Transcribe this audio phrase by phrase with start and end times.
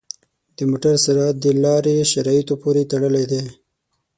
[0.55, 3.43] د موټر سرعت د لارې شرایطو پورې تړلی دی.